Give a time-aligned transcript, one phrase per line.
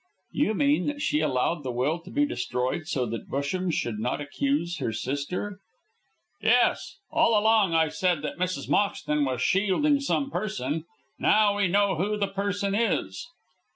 [0.31, 4.19] "You mean that she allowed the will to be destroyed so that Busham should not
[4.19, 5.59] accuse her sister?"
[6.41, 6.97] "Yes.
[7.11, 8.67] All along I said that Mrs.
[8.67, 10.85] Moxton was shielding some person;
[11.19, 13.27] now we know who the person is."